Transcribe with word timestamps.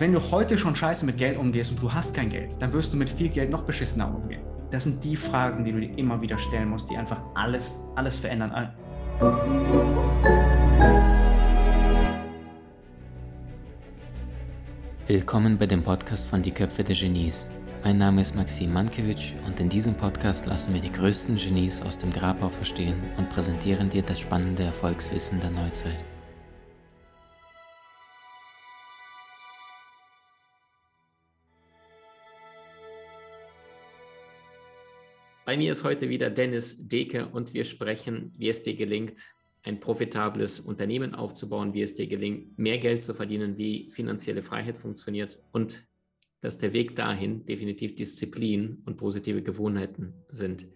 wenn 0.00 0.14
du 0.14 0.30
heute 0.30 0.56
schon 0.56 0.74
scheiße 0.74 1.04
mit 1.04 1.18
Geld 1.18 1.36
umgehst 1.36 1.72
und 1.72 1.82
du 1.82 1.92
hast 1.92 2.14
kein 2.14 2.30
Geld, 2.30 2.54
dann 2.62 2.72
wirst 2.72 2.90
du 2.90 2.96
mit 2.96 3.10
viel 3.10 3.28
Geld 3.28 3.50
noch 3.50 3.64
beschissener 3.64 4.08
umgehen. 4.08 4.40
Das 4.70 4.84
sind 4.84 5.04
die 5.04 5.14
Fragen, 5.14 5.62
die 5.62 5.72
du 5.72 5.80
dir 5.80 5.98
immer 5.98 6.22
wieder 6.22 6.38
stellen 6.38 6.70
musst, 6.70 6.88
die 6.88 6.96
einfach 6.96 7.20
alles, 7.34 7.84
alles 7.96 8.16
verändern. 8.16 8.72
Willkommen 15.06 15.58
bei 15.58 15.66
dem 15.66 15.82
Podcast 15.82 16.28
von 16.28 16.40
Die 16.40 16.52
Köpfe 16.52 16.82
der 16.82 16.96
Genies. 16.96 17.46
Mein 17.84 17.98
Name 17.98 18.22
ist 18.22 18.34
Maxim 18.34 18.72
Mankewitsch 18.72 19.34
und 19.46 19.60
in 19.60 19.68
diesem 19.68 19.92
Podcast 19.94 20.46
lassen 20.46 20.72
wir 20.72 20.80
die 20.80 20.92
größten 20.92 21.36
Genies 21.36 21.82
aus 21.82 21.98
dem 21.98 22.10
Grabau 22.10 22.48
verstehen 22.48 23.02
und 23.18 23.28
präsentieren 23.28 23.90
dir 23.90 24.00
das 24.00 24.20
spannende 24.20 24.62
Erfolgswissen 24.62 25.40
der 25.40 25.50
Neuzeit. 25.50 26.02
Bei 35.50 35.56
mir 35.56 35.72
ist 35.72 35.82
heute 35.82 36.08
wieder 36.08 36.30
Dennis 36.30 36.76
Deke 36.78 37.26
und 37.26 37.54
wir 37.54 37.64
sprechen, 37.64 38.32
wie 38.38 38.48
es 38.48 38.62
dir 38.62 38.76
gelingt, 38.76 39.24
ein 39.64 39.80
profitables 39.80 40.60
Unternehmen 40.60 41.12
aufzubauen, 41.12 41.74
wie 41.74 41.82
es 41.82 41.96
dir 41.96 42.06
gelingt, 42.06 42.56
mehr 42.56 42.78
Geld 42.78 43.02
zu 43.02 43.14
verdienen, 43.14 43.58
wie 43.58 43.90
finanzielle 43.90 44.44
Freiheit 44.44 44.78
funktioniert 44.78 45.40
und 45.50 45.84
dass 46.40 46.58
der 46.58 46.72
Weg 46.72 46.94
dahin 46.94 47.46
definitiv 47.46 47.96
Disziplin 47.96 48.80
und 48.86 48.96
positive 48.96 49.42
Gewohnheiten 49.42 50.14
sind. 50.28 50.68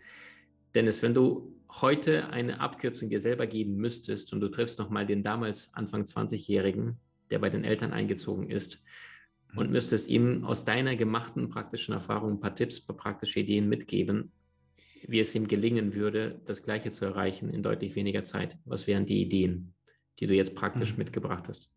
Dennis, 0.75 1.05
wenn 1.05 1.15
du 1.15 1.55
heute 1.81 2.31
eine 2.31 2.59
Abkürzung 2.59 3.09
dir 3.09 3.21
selber 3.21 3.47
geben 3.47 3.77
müsstest 3.77 4.33
und 4.33 4.41
du 4.41 4.49
triffst 4.49 4.81
nochmal 4.81 5.07
den 5.07 5.23
damals 5.23 5.73
Anfang 5.75 6.03
20-Jährigen, 6.03 6.97
der 7.31 7.39
bei 7.39 7.49
den 7.49 7.63
Eltern 7.63 7.93
eingezogen 7.93 8.51
ist, 8.51 8.83
und 9.55 9.71
müsstest 9.71 10.09
ihm 10.09 10.45
aus 10.45 10.65
deiner 10.65 10.97
gemachten 10.97 11.49
praktischen 11.49 11.95
Erfahrung 11.95 12.33
ein 12.33 12.41
paar 12.41 12.57
Tipps, 12.57 12.81
ein 12.81 12.87
paar 12.89 12.97
praktische 12.97 13.39
Ideen 13.39 13.69
mitgeben, 13.69 14.33
wie 15.09 15.21
es 15.21 15.35
ihm 15.35 15.49
gelingen 15.49 15.95
würde, 15.95 16.41
das 16.47 16.63
Gleiche 16.63 16.91
zu 16.91 17.05
erreichen 17.05 17.51
in 17.51 17.63
deutlich 17.63 17.97
weniger 17.97 18.25
Zeit? 18.25 18.59
Was 18.65 18.87
wären 18.87 19.07
die 19.07 19.23
Ideen, 19.23 19.75
die 20.19 20.27
du 20.27 20.35
jetzt 20.35 20.55
praktisch 20.55 20.93
mhm. 20.93 20.99
mitgebracht 20.99 21.45
hast? 21.49 21.73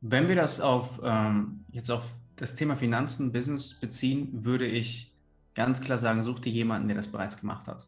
Wenn 0.00 0.28
wir 0.28 0.36
das 0.36 0.60
auf 0.60 1.00
ähm, 1.02 1.64
jetzt 1.70 1.90
auf 1.90 2.04
das 2.36 2.56
Thema 2.56 2.76
Finanzen, 2.76 3.32
Business 3.32 3.78
beziehen, 3.78 4.44
würde 4.44 4.66
ich 4.66 5.14
ganz 5.54 5.80
klar 5.80 5.98
sagen, 5.98 6.22
such 6.22 6.40
dir 6.40 6.52
jemanden, 6.52 6.88
der 6.88 6.96
das 6.96 7.06
bereits 7.06 7.38
gemacht 7.40 7.66
hat. 7.68 7.86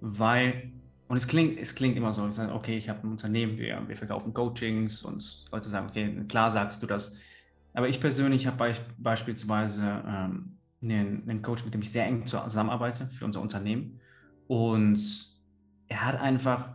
Weil, 0.00 0.70
und 1.08 1.16
es 1.16 1.26
klingt, 1.26 1.58
es 1.58 1.74
klingt 1.74 1.96
immer 1.96 2.12
so, 2.12 2.28
ich 2.28 2.34
sage, 2.34 2.52
okay, 2.52 2.76
ich 2.76 2.88
habe 2.88 3.06
ein 3.06 3.10
Unternehmen, 3.10 3.56
wir, 3.58 3.82
wir 3.86 3.96
verkaufen 3.96 4.34
Coachings 4.34 5.02
und 5.02 5.44
Leute 5.50 5.68
sagen, 5.68 5.88
okay, 5.88 6.24
klar 6.28 6.50
sagst 6.50 6.82
du 6.82 6.86
das. 6.86 7.18
Aber 7.72 7.88
ich 7.88 8.00
persönlich 8.00 8.46
habe 8.46 8.56
be 8.56 8.74
beispielsweise 8.98 10.02
ähm, 10.06 10.55
einen, 10.82 11.28
einen 11.28 11.42
Coach, 11.42 11.64
mit 11.64 11.74
dem 11.74 11.82
ich 11.82 11.90
sehr 11.90 12.06
eng 12.06 12.26
zusammenarbeite 12.26 13.06
für 13.08 13.24
unser 13.24 13.40
Unternehmen. 13.40 14.00
Und 14.46 15.00
er 15.88 16.04
hat 16.04 16.20
einfach 16.20 16.74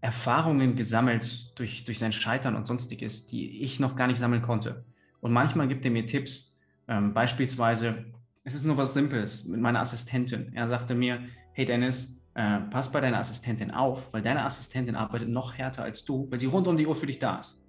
Erfahrungen 0.00 0.76
gesammelt 0.76 1.58
durch, 1.58 1.84
durch 1.84 1.98
sein 1.98 2.12
Scheitern 2.12 2.54
und 2.54 2.66
sonstiges, 2.66 3.26
die 3.26 3.62
ich 3.62 3.80
noch 3.80 3.96
gar 3.96 4.06
nicht 4.06 4.18
sammeln 4.18 4.42
konnte. 4.42 4.84
Und 5.20 5.32
manchmal 5.32 5.68
gibt 5.68 5.84
er 5.84 5.90
mir 5.90 6.06
Tipps, 6.06 6.56
ähm, 6.86 7.12
beispielsweise, 7.12 8.04
es 8.44 8.54
ist 8.54 8.64
nur 8.64 8.76
was 8.76 8.94
Simples 8.94 9.44
mit 9.44 9.60
meiner 9.60 9.80
Assistentin. 9.80 10.52
Er 10.54 10.68
sagte 10.68 10.94
mir, 10.94 11.20
hey 11.52 11.64
Dennis, 11.64 12.22
äh, 12.34 12.60
pass 12.70 12.90
bei 12.90 13.00
deiner 13.00 13.18
Assistentin 13.18 13.72
auf, 13.72 14.12
weil 14.12 14.22
deine 14.22 14.44
Assistentin 14.44 14.94
arbeitet 14.94 15.28
noch 15.28 15.54
härter 15.54 15.82
als 15.82 16.04
du, 16.04 16.30
weil 16.30 16.38
sie 16.38 16.46
rund 16.46 16.68
um 16.68 16.76
die 16.76 16.86
Uhr 16.86 16.94
für 16.94 17.06
dich 17.06 17.18
da 17.18 17.40
ist. 17.40 17.60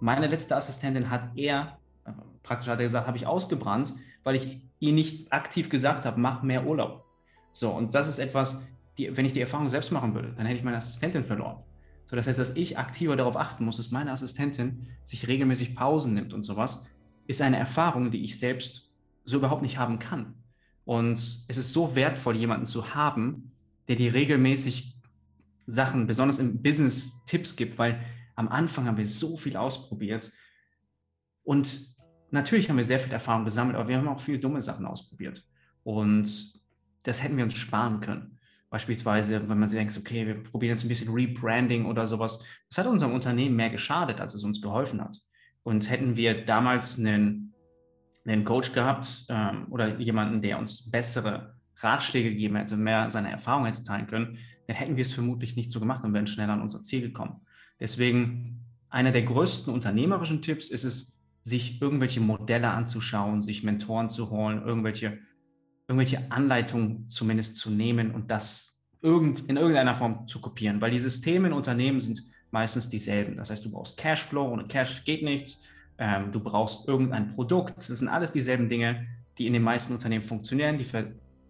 Meine 0.00 0.26
letzte 0.26 0.54
Assistentin 0.54 1.10
hat 1.10 1.30
er, 1.34 1.78
äh, 2.04 2.12
praktisch 2.42 2.68
hat 2.68 2.78
er 2.78 2.84
gesagt, 2.84 3.06
habe 3.06 3.16
ich 3.16 3.26
ausgebrannt, 3.26 3.94
weil 4.22 4.36
ich 4.36 4.60
ihr 4.80 4.92
nicht 4.92 5.32
aktiv 5.32 5.68
gesagt 5.68 6.04
habe, 6.06 6.20
mach 6.20 6.42
mehr 6.42 6.66
Urlaub. 6.66 7.04
So, 7.52 7.70
und 7.70 7.94
das 7.94 8.08
ist 8.08 8.18
etwas, 8.18 8.66
die, 8.96 9.16
wenn 9.16 9.24
ich 9.24 9.32
die 9.32 9.40
Erfahrung 9.40 9.68
selbst 9.68 9.90
machen 9.90 10.14
würde, 10.14 10.32
dann 10.36 10.46
hätte 10.46 10.58
ich 10.58 10.64
meine 10.64 10.76
Assistentin 10.76 11.24
verloren. 11.24 11.62
So, 12.06 12.16
das 12.16 12.26
heißt, 12.26 12.38
dass 12.38 12.56
ich 12.56 12.78
aktiver 12.78 13.16
darauf 13.16 13.36
achten 13.36 13.64
muss, 13.64 13.76
dass 13.76 13.90
meine 13.90 14.12
Assistentin 14.12 14.86
sich 15.04 15.28
regelmäßig 15.28 15.74
Pausen 15.74 16.14
nimmt 16.14 16.32
und 16.32 16.44
sowas, 16.44 16.86
ist 17.26 17.42
eine 17.42 17.58
Erfahrung, 17.58 18.10
die 18.10 18.22
ich 18.22 18.38
selbst 18.38 18.90
so 19.24 19.36
überhaupt 19.36 19.62
nicht 19.62 19.78
haben 19.78 19.98
kann. 19.98 20.34
Und 20.84 21.18
es 21.48 21.56
ist 21.56 21.72
so 21.72 21.94
wertvoll, 21.94 22.36
jemanden 22.36 22.64
zu 22.64 22.94
haben, 22.94 23.52
der 23.88 23.96
dir 23.96 24.14
regelmäßig 24.14 24.96
Sachen, 25.66 26.06
besonders 26.06 26.38
im 26.38 26.62
Business, 26.62 27.22
Tipps 27.26 27.56
gibt, 27.56 27.78
weil 27.78 28.02
am 28.36 28.48
Anfang 28.48 28.86
haben 28.86 28.96
wir 28.96 29.06
so 29.06 29.36
viel 29.36 29.56
ausprobiert 29.56 30.32
und 31.42 31.97
natürlich 32.30 32.68
haben 32.68 32.76
wir 32.76 32.84
sehr 32.84 33.00
viel 33.00 33.12
Erfahrung 33.12 33.44
gesammelt, 33.44 33.76
aber 33.76 33.88
wir 33.88 33.98
haben 33.98 34.08
auch 34.08 34.20
viele 34.20 34.38
dumme 34.38 34.62
Sachen 34.62 34.86
ausprobiert. 34.86 35.44
Und 35.82 36.52
das 37.02 37.22
hätten 37.22 37.36
wir 37.36 37.44
uns 37.44 37.54
sparen 37.54 38.00
können. 38.00 38.38
Beispielsweise, 38.70 39.48
wenn 39.48 39.58
man 39.58 39.68
sich 39.68 39.78
denkt, 39.78 39.96
okay, 39.96 40.26
wir 40.26 40.42
probieren 40.42 40.72
jetzt 40.72 40.84
ein 40.84 40.88
bisschen 40.88 41.12
Rebranding 41.12 41.86
oder 41.86 42.06
sowas. 42.06 42.44
Das 42.68 42.78
hat 42.78 42.86
unserem 42.86 43.14
Unternehmen 43.14 43.56
mehr 43.56 43.70
geschadet, 43.70 44.20
als 44.20 44.34
es 44.34 44.44
uns 44.44 44.60
geholfen 44.60 45.00
hat. 45.00 45.16
Und 45.62 45.88
hätten 45.88 46.16
wir 46.16 46.44
damals 46.44 46.98
einen, 46.98 47.54
einen 48.26 48.44
Coach 48.44 48.72
gehabt 48.72 49.24
ähm, 49.30 49.66
oder 49.70 49.98
jemanden, 49.98 50.42
der 50.42 50.58
uns 50.58 50.90
bessere 50.90 51.54
Ratschläge 51.76 52.30
gegeben 52.30 52.56
hätte, 52.56 52.76
mehr 52.76 53.10
seine 53.10 53.30
Erfahrung 53.30 53.64
hätte 53.64 53.84
teilen 53.84 54.06
können, 54.06 54.38
dann 54.66 54.76
hätten 54.76 54.96
wir 54.96 55.02
es 55.02 55.14
vermutlich 55.14 55.56
nicht 55.56 55.70
so 55.70 55.80
gemacht 55.80 56.04
und 56.04 56.12
wären 56.12 56.26
schneller 56.26 56.52
an 56.52 56.62
unser 56.62 56.82
Ziel 56.82 57.00
gekommen. 57.00 57.40
Deswegen 57.80 58.66
einer 58.90 59.12
der 59.12 59.22
größten 59.22 59.72
unternehmerischen 59.72 60.42
Tipps 60.42 60.68
ist 60.68 60.84
es, 60.84 61.17
sich 61.42 61.80
irgendwelche 61.80 62.20
Modelle 62.20 62.70
anzuschauen, 62.70 63.42
sich 63.42 63.62
Mentoren 63.62 64.10
zu 64.10 64.30
holen, 64.30 64.62
irgendwelche, 64.64 65.18
irgendwelche 65.86 66.30
Anleitungen 66.30 67.08
zumindest 67.08 67.56
zu 67.56 67.70
nehmen 67.70 68.10
und 68.10 68.30
das 68.30 68.78
irgend, 69.00 69.40
in 69.48 69.56
irgendeiner 69.56 69.94
Form 69.94 70.26
zu 70.26 70.40
kopieren, 70.40 70.80
weil 70.80 70.90
die 70.90 70.98
Systeme 70.98 71.48
in 71.48 71.54
Unternehmen 71.54 72.00
sind 72.00 72.22
meistens 72.50 72.88
dieselben. 72.88 73.36
Das 73.36 73.50
heißt, 73.50 73.64
du 73.64 73.70
brauchst 73.70 73.96
Cashflow, 73.98 74.52
ohne 74.52 74.66
Cash 74.66 75.04
geht 75.04 75.22
nichts. 75.22 75.64
Ähm, 75.98 76.32
du 76.32 76.40
brauchst 76.40 76.88
irgendein 76.88 77.32
Produkt. 77.32 77.76
Das 77.76 77.86
sind 77.86 78.08
alles 78.08 78.32
dieselben 78.32 78.68
Dinge, 78.68 79.06
die 79.36 79.46
in 79.46 79.52
den 79.52 79.62
meisten 79.62 79.92
Unternehmen 79.92 80.24
funktionieren. 80.24 80.78
Die 80.78 80.86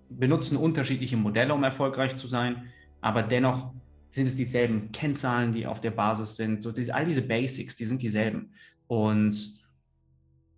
benutzen 0.08 0.56
unterschiedliche 0.56 1.16
Modelle, 1.16 1.54
um 1.54 1.62
erfolgreich 1.62 2.16
zu 2.16 2.26
sein, 2.26 2.64
aber 3.00 3.22
dennoch 3.22 3.72
sind 4.10 4.26
es 4.26 4.36
dieselben 4.36 4.90
Kennzahlen, 4.90 5.52
die 5.52 5.66
auf 5.66 5.80
der 5.80 5.90
Basis 5.90 6.36
sind. 6.36 6.62
So, 6.62 6.72
diese, 6.72 6.94
all 6.94 7.04
diese 7.04 7.22
Basics, 7.22 7.76
die 7.76 7.84
sind 7.84 8.00
dieselben. 8.00 8.52
Und 8.86 9.57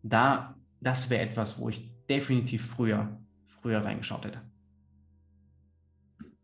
da, 0.03 0.56
das 0.81 1.11
wäre 1.11 1.22
etwas, 1.22 1.59
wo 1.59 1.69
ich 1.69 1.91
definitiv 2.09 2.65
früher, 2.66 3.21
früher 3.47 3.78
reingeschaut 3.78 4.25
hätte. 4.25 4.43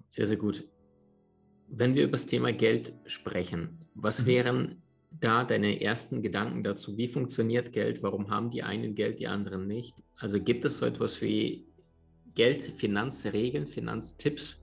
Sehr, 0.09 0.27
sehr 0.27 0.37
gut. 0.37 0.67
Wenn 1.69 1.95
wir 1.95 2.05
über 2.05 2.13
das 2.13 2.27
Thema 2.27 2.53
Geld 2.53 2.95
sprechen, 3.07 3.87
was 3.95 4.23
mhm. 4.23 4.27
wären 4.27 4.83
da 5.21 5.45
deine 5.45 5.81
ersten 5.81 6.23
Gedanken 6.23 6.63
dazu? 6.63 6.97
Wie 6.97 7.09
funktioniert 7.09 7.73
Geld? 7.73 8.03
Warum 8.03 8.31
haben 8.31 8.51
die 8.51 8.63
einen 8.63 8.95
Geld, 8.95 9.19
die 9.19 9.27
anderen 9.27 9.67
nicht? 9.67 9.95
Also 10.17 10.41
gibt 10.41 10.65
es 10.65 10.79
so 10.79 10.87
etwas 10.87 11.21
wie 11.21 11.67
Geld, 12.35 12.63
Finanzregeln, 12.63 13.67
Finanztipps, 13.67 14.61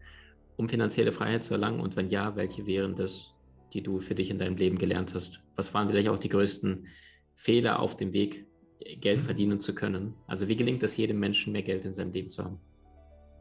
um 0.56 0.70
finanzielle 0.70 1.12
Freiheit 1.12 1.44
zu 1.44 1.56
erlangen? 1.56 1.80
Und 1.80 1.96
wenn 1.96 2.10
ja, 2.10 2.36
welche 2.36 2.66
wären 2.66 2.96
das, 2.96 3.34
die 3.74 3.82
du 3.82 4.00
für 4.00 4.16
dich 4.16 4.30
in 4.30 4.40
deinem 4.40 4.58
Leben 4.58 4.78
gelernt 4.78 5.14
hast? 5.14 5.42
Was 5.56 5.74
waren 5.74 5.90
vielleicht 5.90 6.10
auch 6.10 6.20
die 6.20 6.30
größten 6.30 6.88
Fehler 7.36 7.80
auf 7.80 7.98
dem 7.98 8.14
Weg 8.14 8.46
Geld 9.00 9.22
mhm. 9.22 9.26
verdienen 9.26 9.60
zu 9.60 9.76
können? 9.76 10.14
Also 10.28 10.48
wie 10.48 10.56
gelingt 10.56 10.84
es 10.84 10.98
jedem 10.98 11.20
Menschen, 11.20 11.54
mehr 11.54 11.64
Geld 11.64 11.86
in 11.86 11.94
seinem 11.94 12.12
Leben 12.12 12.30
zu 12.30 12.44
haben? 12.44 12.60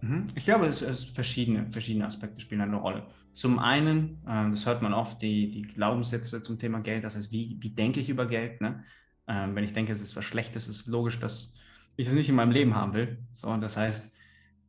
Mhm. 0.00 0.26
Ich 0.34 0.44
glaube, 0.44 0.66
es, 0.66 0.82
es 0.82 1.04
verschiedene, 1.04 1.70
verschiedene 1.70 2.06
Aspekte 2.06 2.40
spielen 2.40 2.60
eine 2.60 2.76
Rolle. 2.76 3.06
Zum 3.32 3.58
einen, 3.58 4.18
äh, 4.26 4.50
das 4.50 4.66
hört 4.66 4.82
man 4.82 4.92
oft, 4.92 5.22
die, 5.22 5.50
die 5.50 5.62
Glaubenssätze 5.62 6.42
zum 6.42 6.58
Thema 6.58 6.80
Geld, 6.80 7.04
das 7.04 7.16
heißt, 7.16 7.32
wie, 7.32 7.56
wie 7.60 7.70
denke 7.70 8.00
ich 8.00 8.08
über 8.08 8.26
Geld? 8.26 8.60
Ne? 8.60 8.84
Ähm, 9.26 9.54
wenn 9.54 9.64
ich 9.64 9.72
denke, 9.72 9.92
es 9.92 10.00
ist 10.00 10.16
was 10.16 10.24
Schlechtes, 10.24 10.68
ist 10.68 10.82
es 10.82 10.86
logisch, 10.86 11.18
dass 11.18 11.54
ich 11.96 12.06
es 12.06 12.12
nicht 12.12 12.28
in 12.28 12.34
meinem 12.34 12.52
Leben 12.52 12.74
haben 12.74 12.94
will. 12.94 13.18
So, 13.32 13.56
das 13.56 13.76
heißt, 13.76 14.12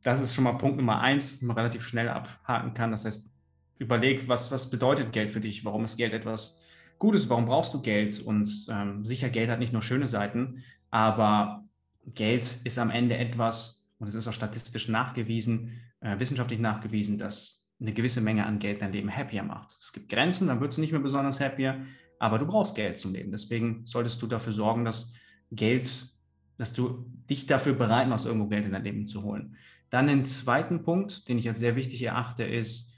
das 0.02 0.20
ist 0.20 0.34
schon 0.34 0.44
mal 0.44 0.52
Punkt 0.52 0.76
Nummer 0.76 1.00
eins, 1.00 1.38
den 1.38 1.48
man 1.48 1.56
relativ 1.56 1.84
schnell 1.84 2.08
abhaken 2.08 2.74
kann. 2.74 2.90
Das 2.90 3.04
heißt, 3.04 3.32
überleg, 3.78 4.28
was, 4.28 4.52
was 4.52 4.70
bedeutet 4.70 5.12
Geld 5.12 5.30
für 5.30 5.40
dich? 5.40 5.64
Warum 5.64 5.84
ist 5.84 5.96
Geld 5.96 6.12
etwas 6.12 6.60
Gutes, 7.04 7.28
warum 7.28 7.44
brauchst 7.44 7.74
du 7.74 7.82
Geld? 7.82 8.18
Und 8.22 8.48
ähm, 8.70 9.04
sicher, 9.04 9.28
Geld 9.28 9.50
hat 9.50 9.58
nicht 9.58 9.74
nur 9.74 9.82
schöne 9.82 10.08
Seiten, 10.08 10.62
aber 10.88 11.62
Geld 12.06 12.60
ist 12.64 12.78
am 12.78 12.88
Ende 12.88 13.18
etwas, 13.18 13.84
und 13.98 14.08
es 14.08 14.14
ist 14.14 14.26
auch 14.26 14.32
statistisch 14.32 14.88
nachgewiesen, 14.88 15.82
äh, 16.00 16.18
wissenschaftlich 16.18 16.60
nachgewiesen, 16.60 17.18
dass 17.18 17.66
eine 17.78 17.92
gewisse 17.92 18.22
Menge 18.22 18.46
an 18.46 18.58
Geld 18.58 18.80
dein 18.80 18.92
Leben 18.92 19.14
happier 19.14 19.42
macht. 19.42 19.76
Es 19.78 19.92
gibt 19.92 20.08
Grenzen, 20.08 20.48
dann 20.48 20.62
wird 20.62 20.72
es 20.72 20.78
nicht 20.78 20.92
mehr 20.92 21.00
besonders 21.02 21.40
happier, 21.40 21.84
aber 22.18 22.38
du 22.38 22.46
brauchst 22.46 22.74
Geld 22.74 22.96
zum 22.96 23.12
Leben. 23.12 23.32
Deswegen 23.32 23.84
solltest 23.84 24.22
du 24.22 24.26
dafür 24.26 24.54
sorgen, 24.54 24.86
dass 24.86 25.12
Geld, 25.52 26.08
dass 26.56 26.72
du 26.72 27.04
dich 27.28 27.44
dafür 27.44 27.74
bereit 27.74 28.08
machst, 28.08 28.24
irgendwo 28.24 28.46
Geld 28.46 28.64
in 28.64 28.72
dein 28.72 28.82
Leben 28.84 29.06
zu 29.06 29.22
holen. 29.22 29.56
Dann 29.90 30.06
den 30.06 30.24
zweiten 30.24 30.82
Punkt, 30.82 31.28
den 31.28 31.36
ich 31.36 31.50
als 31.50 31.58
sehr 31.58 31.76
wichtig 31.76 32.02
erachte, 32.02 32.44
ist 32.44 32.96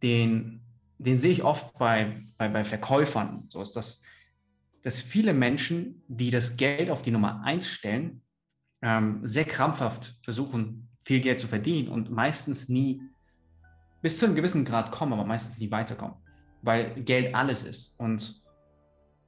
den 0.00 0.60
den 0.98 1.18
sehe 1.18 1.32
ich 1.32 1.44
oft 1.44 1.76
bei, 1.78 2.24
bei, 2.36 2.48
bei 2.48 2.64
Verkäufern. 2.64 3.44
So 3.48 3.62
ist 3.62 3.76
das, 3.76 4.02
dass 4.82 5.00
viele 5.00 5.32
Menschen, 5.32 6.02
die 6.08 6.30
das 6.30 6.56
Geld 6.56 6.90
auf 6.90 7.02
die 7.02 7.10
Nummer 7.10 7.42
eins 7.44 7.68
stellen, 7.68 8.22
ähm, 8.82 9.20
sehr 9.22 9.44
krampfhaft 9.44 10.18
versuchen, 10.22 10.88
viel 11.04 11.20
Geld 11.20 11.40
zu 11.40 11.46
verdienen 11.46 11.88
und 11.88 12.10
meistens 12.10 12.68
nie 12.68 13.00
bis 14.02 14.18
zu 14.18 14.26
einem 14.26 14.34
gewissen 14.34 14.64
Grad 14.64 14.92
kommen, 14.92 15.12
aber 15.12 15.24
meistens 15.24 15.58
nie 15.58 15.70
weiterkommen, 15.70 16.16
weil 16.62 17.02
Geld 17.02 17.34
alles 17.34 17.64
ist. 17.64 17.98
Und 17.98 18.42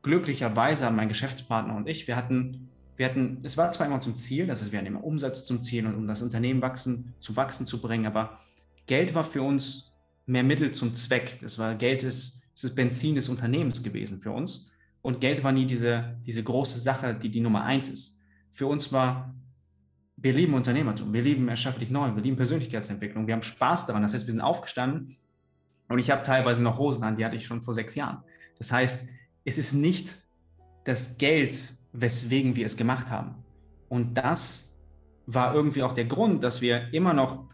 glücklicherweise 0.02 0.86
haben 0.86 0.96
mein 0.96 1.08
Geschäftspartner 1.08 1.74
und 1.74 1.88
ich, 1.88 2.06
wir 2.06 2.16
hatten, 2.16 2.68
wir 2.96 3.06
hatten, 3.06 3.40
es 3.42 3.56
war 3.56 3.70
zwar 3.70 3.86
immer 3.86 4.00
zum 4.00 4.14
Ziel, 4.14 4.46
das 4.46 4.60
heißt, 4.60 4.72
wir 4.72 4.78
hatten 4.78 4.86
immer 4.86 5.04
Umsatz 5.04 5.44
zum 5.44 5.62
Ziel 5.62 5.86
und 5.86 5.94
um 5.94 6.06
das 6.06 6.22
Unternehmen 6.22 6.62
wachsen, 6.62 7.14
zu 7.20 7.34
wachsen 7.36 7.66
zu 7.66 7.80
bringen, 7.80 8.06
aber 8.06 8.38
Geld 8.86 9.14
war 9.14 9.24
für 9.24 9.42
uns 9.42 9.89
mehr 10.30 10.44
Mittel 10.44 10.70
zum 10.70 10.94
Zweck. 10.94 11.38
Das 11.40 11.58
war 11.58 11.74
Geld 11.74 12.02
ist, 12.02 12.42
ist 12.54 12.64
das 12.64 12.74
Benzin 12.74 13.14
des 13.16 13.28
Unternehmens 13.28 13.82
gewesen 13.82 14.20
für 14.20 14.30
uns. 14.30 14.70
Und 15.02 15.20
Geld 15.20 15.42
war 15.42 15.52
nie 15.52 15.66
diese, 15.66 16.16
diese 16.26 16.42
große 16.42 16.78
Sache, 16.78 17.14
die 17.14 17.30
die 17.30 17.40
Nummer 17.40 17.64
eins 17.64 17.88
ist. 17.88 18.18
Für 18.52 18.66
uns 18.66 18.92
war 18.92 19.34
wir 20.22 20.34
lieben 20.34 20.52
Unternehmertum, 20.52 21.14
wir 21.14 21.22
lieben 21.22 21.48
Erschaff 21.48 21.78
dich 21.78 21.90
neu, 21.90 22.14
wir 22.14 22.22
lieben 22.22 22.36
Persönlichkeitsentwicklung, 22.36 23.26
wir 23.26 23.32
haben 23.32 23.42
Spaß 23.42 23.86
daran. 23.86 24.02
Das 24.02 24.12
heißt, 24.12 24.26
wir 24.26 24.32
sind 24.32 24.42
aufgestanden 24.42 25.16
und 25.88 25.98
ich 25.98 26.10
habe 26.10 26.22
teilweise 26.22 26.62
noch 26.62 26.78
Hosen 26.78 27.02
an, 27.02 27.16
die 27.16 27.24
hatte 27.24 27.36
ich 27.36 27.46
schon 27.46 27.62
vor 27.62 27.72
sechs 27.72 27.94
Jahren. 27.94 28.22
Das 28.58 28.70
heißt, 28.70 29.08
es 29.46 29.56
ist 29.56 29.72
nicht 29.72 30.18
das 30.84 31.16
Geld, 31.16 31.72
weswegen 31.92 32.54
wir 32.54 32.66
es 32.66 32.76
gemacht 32.76 33.10
haben. 33.10 33.36
Und 33.88 34.14
das 34.14 34.76
war 35.26 35.54
irgendwie 35.54 35.82
auch 35.82 35.94
der 35.94 36.04
Grund, 36.04 36.44
dass 36.44 36.60
wir 36.60 36.92
immer 36.92 37.14
noch 37.14 37.48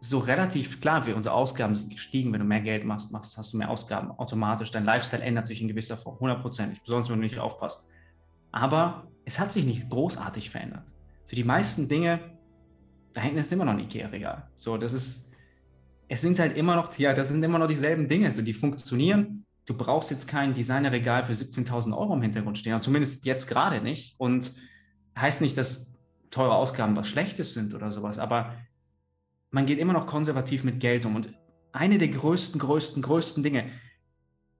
so 0.00 0.18
relativ 0.18 0.80
klar, 0.80 1.06
wie 1.06 1.12
unsere 1.12 1.34
Ausgaben 1.34 1.74
sind 1.74 1.92
gestiegen. 1.92 2.32
Wenn 2.32 2.40
du 2.40 2.46
mehr 2.46 2.60
Geld 2.60 2.84
machst, 2.84 3.12
machst, 3.12 3.36
hast 3.36 3.52
du 3.52 3.58
mehr 3.58 3.70
Ausgaben 3.70 4.10
automatisch. 4.12 4.70
Dein 4.70 4.84
Lifestyle 4.84 5.22
ändert 5.22 5.46
sich 5.46 5.60
in 5.60 5.68
gewisser 5.68 5.96
Form, 5.96 6.18
hundertprozentig, 6.18 6.80
besonders 6.82 7.08
wenn 7.10 7.16
du 7.16 7.22
nicht 7.22 7.38
aufpasst. 7.38 7.90
Aber 8.50 9.08
es 9.24 9.38
hat 9.38 9.52
sich 9.52 9.64
nicht 9.64 9.90
großartig 9.90 10.50
verändert. 10.50 10.84
So 11.24 11.36
die 11.36 11.44
meisten 11.44 11.88
Dinge, 11.88 12.20
da 13.12 13.20
hinten 13.20 13.38
ist 13.38 13.52
immer 13.52 13.64
noch 13.64 13.74
ein 13.74 13.80
Ikea-Regal. 13.80 14.48
So, 14.56 14.78
das 14.78 14.92
ist, 14.92 15.32
es 16.08 16.20
sind 16.20 16.38
halt 16.38 16.56
immer 16.56 16.76
noch, 16.76 16.96
ja, 16.98 17.12
das 17.12 17.28
sind 17.28 17.42
immer 17.42 17.58
noch 17.58 17.68
dieselben 17.68 18.08
Dinge, 18.08 18.32
so 18.32 18.42
die 18.42 18.54
funktionieren. 18.54 19.44
Du 19.66 19.74
brauchst 19.74 20.10
jetzt 20.10 20.26
kein 20.26 20.54
Designerregal 20.54 21.24
für 21.24 21.32
17.000 21.32 21.96
Euro 21.96 22.14
im 22.14 22.22
Hintergrund 22.22 22.58
stehen, 22.58 22.80
zumindest 22.80 23.24
jetzt 23.26 23.46
gerade 23.46 23.82
nicht. 23.82 24.14
Und 24.18 24.52
heißt 25.16 25.42
nicht, 25.42 25.56
dass 25.58 25.94
teure 26.30 26.54
Ausgaben 26.54 26.96
was 26.96 27.08
Schlechtes 27.08 27.52
sind 27.54 27.74
oder 27.74 27.92
sowas, 27.92 28.18
aber 28.18 28.54
man 29.50 29.66
geht 29.66 29.78
immer 29.78 29.92
noch 29.92 30.06
konservativ 30.06 30.64
mit 30.64 30.80
Geld 30.80 31.04
um. 31.06 31.16
Und 31.16 31.34
eine 31.72 31.98
der 31.98 32.08
größten, 32.08 32.60
größten, 32.60 33.02
größten 33.02 33.42
Dinge, 33.42 33.66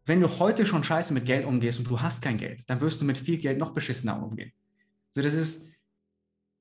wenn 0.07 0.21
du 0.21 0.29
heute 0.39 0.67
schon 0.67 0.83
scheiße 0.83 1.13
mit 1.13 1.25
Geld 1.25 1.47
umgehst 1.47 1.79
und 1.79 1.89
du 1.89 2.01
hast 2.01 2.23
kein 2.23 2.37
Geld, 2.37 2.69
dann 2.69 2.81
wirst 2.81 3.01
du 3.01 3.05
mit 3.05 3.19
viel 3.19 3.39
Geld 3.39 3.59
noch 3.59 3.73
beschissener 3.73 4.23
umgehen. 4.23 4.53
So, 5.13 5.23
das 5.23 5.35
ist, 5.35 5.73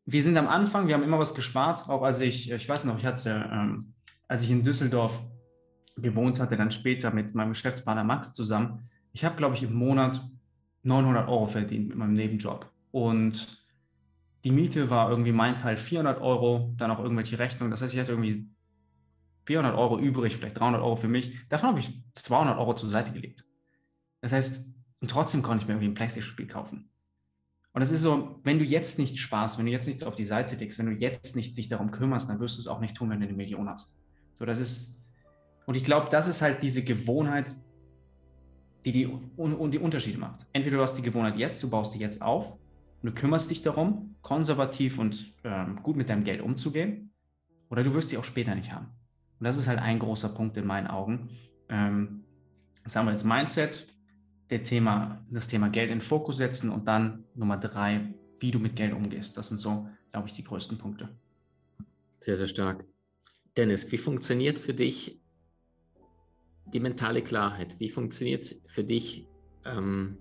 wir 0.05 0.23
sind 0.23 0.37
am 0.37 0.47
Anfang, 0.47 0.87
wir 0.87 0.95
haben 0.95 1.03
immer 1.03 1.19
was 1.19 1.33
gespart, 1.33 1.87
auch 1.89 2.03
als 2.03 2.19
ich, 2.19 2.51
ich 2.51 2.69
weiß 2.69 2.85
noch, 2.85 2.97
ich 2.97 3.05
hatte, 3.05 3.49
ähm, 3.51 3.93
als 4.27 4.43
ich 4.43 4.51
in 4.51 4.63
Düsseldorf 4.63 5.23
gewohnt 5.97 6.39
hatte, 6.39 6.57
dann 6.57 6.71
später 6.71 7.11
mit 7.11 7.33
meinem 7.35 7.49
Geschäftspartner 7.49 8.03
Max 8.03 8.33
zusammen, 8.33 8.89
ich 9.13 9.25
habe, 9.25 9.35
glaube 9.35 9.55
ich, 9.55 9.63
im 9.63 9.73
Monat 9.73 10.27
900 10.83 11.27
Euro 11.27 11.47
verdient 11.47 11.89
mit 11.89 11.97
meinem 11.97 12.13
Nebenjob. 12.13 12.71
Und 12.91 13.58
die 14.43 14.51
Miete 14.51 14.89
war 14.89 15.09
irgendwie 15.09 15.31
mein 15.31 15.57
Teil 15.57 15.77
400 15.77 16.21
Euro, 16.21 16.73
dann 16.77 16.91
auch 16.91 16.99
irgendwelche 16.99 17.39
Rechnungen. 17.39 17.71
Das 17.71 17.81
heißt, 17.81 17.93
ich 17.93 17.99
hatte 17.99 18.11
irgendwie 18.11 18.49
400 19.45 19.75
Euro 19.75 19.99
übrig, 19.99 20.35
vielleicht 20.35 20.59
300 20.59 20.81
Euro 20.81 20.95
für 20.95 21.07
mich. 21.07 21.37
Davon 21.49 21.69
habe 21.69 21.79
ich 21.79 22.01
200 22.13 22.57
Euro 22.57 22.75
zur 22.75 22.89
Seite 22.89 23.11
gelegt. 23.11 23.43
Das 24.21 24.31
heißt, 24.31 24.73
und 25.01 25.11
trotzdem 25.11 25.41
konnte 25.41 25.63
ich 25.63 25.67
mir 25.67 25.73
irgendwie 25.73 25.89
ein 25.89 25.93
Playstation-Spiel 25.93 26.47
kaufen. 26.47 26.89
Und 27.73 27.81
es 27.81 27.91
ist 27.91 28.01
so, 28.01 28.39
wenn 28.43 28.59
du 28.59 28.65
jetzt 28.65 28.99
nicht 28.99 29.19
sparst, 29.19 29.57
wenn 29.57 29.65
du 29.65 29.71
jetzt 29.71 29.87
nicht 29.87 30.03
auf 30.03 30.15
die 30.15 30.25
Seite 30.25 30.55
legst, 30.55 30.79
wenn 30.79 30.87
du 30.87 30.91
jetzt 30.93 31.35
nicht 31.35 31.57
dich 31.57 31.69
darum 31.69 31.91
kümmerst, 31.91 32.29
dann 32.29 32.39
wirst 32.39 32.57
du 32.57 32.61
es 32.61 32.67
auch 32.67 32.79
nicht 32.79 32.95
tun, 32.95 33.09
wenn 33.09 33.19
du 33.19 33.27
eine 33.27 33.35
Million 33.35 33.69
hast. 33.69 33.99
So, 34.33 34.45
das 34.45 34.59
ist, 34.59 35.01
und 35.65 35.75
ich 35.75 35.83
glaube, 35.83 36.09
das 36.09 36.27
ist 36.27 36.41
halt 36.41 36.63
diese 36.63 36.83
Gewohnheit, 36.83 37.55
die 38.85 38.91
die, 38.91 39.05
und, 39.05 39.71
die 39.71 39.79
Unterschiede 39.79 40.17
macht. 40.17 40.45
Entweder 40.53 40.77
du 40.77 40.83
hast 40.83 40.95
die 40.95 41.01
Gewohnheit 41.01 41.37
jetzt, 41.37 41.61
du 41.61 41.69
baust 41.69 41.93
die 41.93 41.99
jetzt 41.99 42.21
auf 42.21 42.53
und 42.53 42.59
du 43.01 43.11
kümmerst 43.13 43.49
dich 43.49 43.61
darum, 43.61 44.15
konservativ 44.21 44.99
und 44.99 45.33
ähm, 45.43 45.81
gut 45.83 45.95
mit 45.95 46.09
deinem 46.09 46.23
Geld 46.23 46.41
umzugehen, 46.41 47.11
oder 47.69 47.83
du 47.83 47.93
wirst 47.93 48.11
die 48.11 48.17
auch 48.17 48.23
später 48.23 48.55
nicht 48.55 48.71
haben. 48.71 48.87
Und 49.39 49.45
das 49.45 49.57
ist 49.57 49.67
halt 49.67 49.79
ein 49.79 49.99
großer 49.99 50.29
Punkt 50.29 50.57
in 50.57 50.65
meinen 50.65 50.87
Augen. 50.87 51.29
Ähm, 51.69 52.25
das 52.83 52.95
haben 52.95 53.05
wir 53.05 53.11
jetzt 53.11 53.25
Mindset, 53.25 53.87
der 54.49 54.63
Thema, 54.63 55.25
das 55.29 55.47
Thema 55.47 55.69
Geld 55.69 55.91
in 55.91 55.99
den 55.99 56.01
Fokus 56.01 56.37
setzen 56.37 56.71
und 56.71 56.87
dann 56.87 57.25
Nummer 57.35 57.57
drei, 57.57 58.13
wie 58.39 58.51
du 58.51 58.59
mit 58.59 58.75
Geld 58.75 58.93
umgehst. 58.93 59.37
Das 59.37 59.49
sind 59.49 59.57
so, 59.57 59.87
glaube 60.11 60.27
ich, 60.27 60.33
die 60.33 60.43
größten 60.43 60.77
Punkte. 60.77 61.09
Sehr, 62.17 62.35
sehr 62.35 62.47
stark. 62.47 62.85
Dennis, 63.55 63.91
wie 63.91 63.97
funktioniert 63.97 64.59
für 64.59 64.73
dich 64.73 65.21
die 66.73 66.79
mentale 66.79 67.21
Klarheit? 67.21 67.79
Wie 67.79 67.89
funktioniert 67.89 68.55
für 68.67 68.83
dich 68.83 69.27
ähm, 69.65 70.17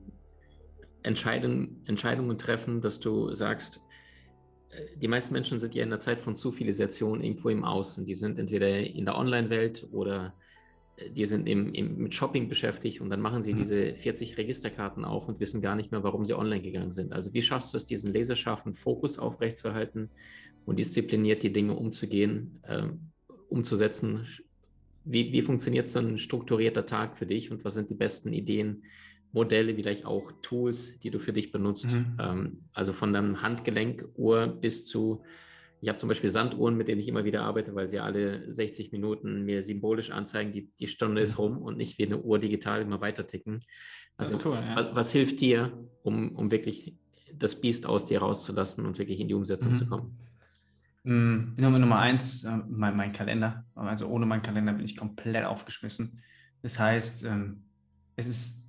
Entscheidung, 1.09 1.77
Entscheidungen 1.87 2.37
treffen, 2.37 2.83
dass 2.83 3.01
du 3.01 3.33
sagst, 3.35 3.81
äh, 4.71 4.85
die 5.01 5.09
meisten 5.09 5.33
Menschen 5.33 5.59
sind 5.59 5.75
ja 5.75 5.83
in 5.83 5.91
der 5.91 6.01
Zeit 6.01 6.21
von 6.21 6.37
Zivilisation 6.37 7.23
irgendwo 7.23 7.49
im 7.49 7.65
Außen. 7.65 8.05
Die 8.05 8.15
sind 8.15 8.39
entweder 8.39 8.79
in 8.79 9.07
der 9.07 9.17
Online-Welt 9.17 9.89
oder 9.91 10.35
die 11.17 11.25
sind 11.25 11.49
im, 11.49 11.73
im, 11.75 11.97
mit 11.97 12.15
Shopping 12.15 12.49
beschäftigt 12.49 13.01
und 13.01 13.11
dann 13.11 13.21
machen 13.21 13.43
sie 13.43 13.55
mhm. 13.55 13.59
diese 13.59 13.95
40 13.95 14.37
Registerkarten 14.37 15.05
auf 15.05 15.29
und 15.29 15.41
wissen 15.41 15.61
gar 15.61 15.77
nicht 15.77 15.93
mehr, 15.93 16.03
warum 16.03 16.25
sie 16.25 16.35
online 16.35 16.61
gegangen 16.61 16.93
sind. 16.93 17.13
Also 17.13 17.33
wie 17.33 17.43
schaffst 17.43 17.73
du 17.73 17.77
es, 17.77 17.87
diesen 17.87 18.13
laserscharfen 18.13 18.75
Fokus 18.75 19.19
aufrechtzuerhalten 19.19 20.11
und 20.67 20.79
diszipliniert 20.79 21.43
die 21.43 21.53
Dinge 21.53 21.75
umzugehen, 21.75 22.61
äh, 22.65 22.83
umzusetzen? 23.49 24.27
Wie, 25.05 25.33
wie 25.33 25.43
funktioniert 25.43 25.89
so 25.89 26.01
ein 26.01 26.19
strukturierter 26.19 26.85
Tag 26.85 27.17
für 27.17 27.27
dich 27.27 27.51
und 27.51 27.65
was 27.65 27.75
sind 27.75 27.91
die 27.91 27.95
besten 27.95 28.33
Ideen, 28.33 28.83
Modelle, 29.33 29.75
vielleicht 29.75 30.05
auch 30.05 30.33
Tools, 30.43 30.99
die 31.01 31.11
du 31.11 31.19
für 31.19 31.33
dich 31.33 31.53
benutzt? 31.53 31.93
Mhm. 31.93 32.17
Ähm, 32.21 32.59
also 32.73 32.93
von 32.93 33.13
deinem 33.13 33.43
Handgelenkuhr 33.43 34.47
bis 34.47 34.87
zu 34.87 35.23
ich 35.81 35.89
habe 35.89 35.99
zum 35.99 36.09
Beispiel 36.09 36.31
Sanduhren, 36.31 36.77
mit 36.77 36.89
denen 36.89 37.01
ich 37.01 37.09
immer 37.09 37.25
wieder 37.25 37.43
arbeite, 37.43 37.75
weil 37.75 37.89
sie 37.89 38.01
alle 38.01 38.51
60 38.51 38.91
Minuten 38.91 39.45
mir 39.45 39.63
symbolisch 39.63 40.11
anzeigen, 40.11 40.53
die, 40.53 40.71
die 40.79 40.89
Stunde 40.89 41.23
ist 41.23 41.39
mhm. 41.39 41.45
rum 41.45 41.59
und 41.59 41.77
nicht 41.77 41.99
wie 41.99 42.07
eine 42.07 42.19
Uhr 42.19 42.39
digital 42.39 42.83
immer 42.83 43.01
weiter 43.01 43.27
ticken. 43.27 43.63
Also 44.17 44.41
cool, 44.45 44.55
ja. 44.55 44.75
was, 44.75 44.95
was, 44.95 45.13
hilft 45.13 45.41
dir, 45.41 45.73
um, 46.03 46.35
um 46.35 46.51
wirklich 46.51 46.97
das 47.33 47.61
Biest 47.61 47.87
aus 47.87 48.07
dir 48.07 48.19
rauszulassen 48.19 48.85
und 48.85 48.99
wirklich 48.99 49.21
in 49.21 49.29
die 49.29 49.35
Umsetzung 49.35 49.73
mhm. 49.73 49.77
zu 49.77 49.87
kommen? 49.87 50.19
Mhm. 51.05 51.55
Nummer, 51.57 51.79
Nummer 51.79 51.99
eins, 52.01 52.43
äh, 52.43 52.59
mein, 52.69 52.97
mein, 52.97 53.13
Kalender. 53.13 53.65
Also 53.77 54.09
ohne 54.09 54.27
meinen 54.27 54.43
Kalender 54.43 54.73
bin 54.73 54.85
ich 54.85 54.97
komplett 54.97 55.45
aufgeschmissen. 55.45 56.21
Das 56.63 56.81
heißt, 56.81 57.25
ähm, 57.25 57.63
es 58.17 58.27
ist, 58.27 58.68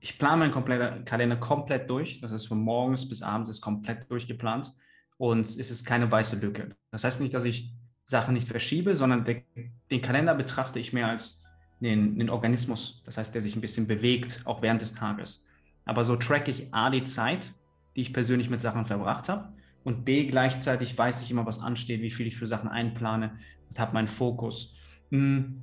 ich 0.00 0.18
plane 0.18 0.48
meinen 0.48 1.04
Kalender 1.04 1.36
komplett 1.36 1.90
durch. 1.90 2.20
Das 2.20 2.32
heißt, 2.32 2.48
von 2.48 2.60
morgens 2.60 3.08
bis 3.08 3.22
abends 3.22 3.50
ist 3.50 3.60
komplett 3.60 4.10
durchgeplant 4.10 4.72
und 5.16 5.40
es 5.40 5.70
ist 5.70 5.84
keine 5.84 6.10
weiße 6.10 6.36
Lücke. 6.36 6.76
Das 6.90 7.04
heißt 7.04 7.20
nicht, 7.20 7.34
dass 7.34 7.44
ich 7.44 7.72
Sachen 8.04 8.34
nicht 8.34 8.48
verschiebe, 8.48 8.94
sondern 8.96 9.24
der, 9.24 9.42
den 9.90 10.00
Kalender 10.00 10.34
betrachte 10.34 10.78
ich 10.78 10.92
mehr 10.92 11.08
als 11.08 11.44
den, 11.80 12.18
den, 12.18 12.30
Organismus, 12.30 13.02
das 13.04 13.18
heißt, 13.18 13.34
der 13.34 13.42
sich 13.42 13.54
ein 13.54 13.60
bisschen 13.60 13.86
bewegt, 13.86 14.42
auch 14.46 14.62
während 14.62 14.80
des 14.80 14.94
Tages. 14.94 15.46
Aber 15.84 16.04
so 16.04 16.16
track 16.16 16.48
ich 16.48 16.72
A 16.72 16.90
die 16.90 17.04
Zeit, 17.04 17.52
die 17.94 18.00
ich 18.00 18.12
persönlich 18.12 18.50
mit 18.50 18.60
Sachen 18.60 18.86
verbracht 18.86 19.28
habe 19.28 19.52
und 19.84 20.04
B 20.04 20.26
gleichzeitig 20.26 20.96
weiß 20.96 21.22
ich 21.22 21.30
immer, 21.30 21.46
was 21.46 21.60
ansteht, 21.60 22.00
wie 22.00 22.10
viel 22.10 22.26
ich 22.26 22.36
für 22.36 22.46
Sachen 22.46 22.68
einplane 22.68 23.38
und 23.68 23.78
habe 23.78 23.92
meinen 23.92 24.08
Fokus. 24.08 24.74
Hm, 25.10 25.62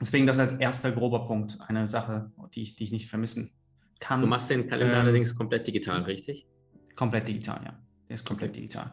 deswegen 0.00 0.26
das 0.26 0.38
als 0.38 0.52
erster 0.52 0.90
grober 0.90 1.26
Punkt, 1.26 1.58
eine 1.68 1.86
Sache, 1.86 2.32
die 2.54 2.62
ich, 2.62 2.76
die 2.76 2.84
ich 2.84 2.92
nicht 2.92 3.08
vermissen 3.08 3.52
kann. 4.04 4.20
Du 4.20 4.26
machst 4.26 4.50
den 4.50 4.66
Kalender 4.66 4.96
ähm, 4.96 5.00
allerdings 5.00 5.34
komplett 5.34 5.66
digital, 5.66 6.02
richtig? 6.02 6.46
Komplett 6.94 7.26
digital, 7.26 7.60
ja. 7.64 7.78
Der 8.08 8.14
ist 8.14 8.26
komplett 8.26 8.54
digital. 8.54 8.92